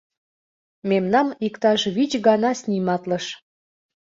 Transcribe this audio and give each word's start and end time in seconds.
Мемнам 0.89 1.27
иктаж 1.47 1.81
вич 1.95 2.11
гана 2.27 2.51
сниматлыш. 2.61 3.25